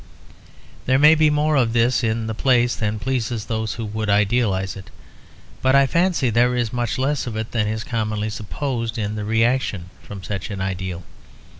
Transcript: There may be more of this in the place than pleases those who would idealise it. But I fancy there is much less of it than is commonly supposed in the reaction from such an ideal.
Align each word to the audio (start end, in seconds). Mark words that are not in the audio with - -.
There 0.87 0.97
may 0.97 1.13
be 1.13 1.29
more 1.29 1.55
of 1.55 1.73
this 1.73 2.03
in 2.03 2.25
the 2.25 2.33
place 2.33 2.75
than 2.75 2.97
pleases 2.97 3.45
those 3.45 3.75
who 3.75 3.85
would 3.85 4.09
idealise 4.09 4.75
it. 4.75 4.89
But 5.61 5.75
I 5.75 5.85
fancy 5.85 6.31
there 6.31 6.55
is 6.55 6.73
much 6.73 6.97
less 6.97 7.27
of 7.27 7.35
it 7.35 7.51
than 7.51 7.67
is 7.67 7.83
commonly 7.83 8.31
supposed 8.31 8.97
in 8.97 9.13
the 9.13 9.25
reaction 9.25 9.91
from 10.01 10.23
such 10.23 10.49
an 10.49 10.59
ideal. 10.59 11.03